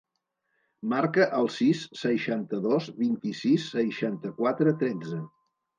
[0.93, 5.25] Marca el sis, seixanta-dos, vint-i-sis, seixanta-quatre, tretze.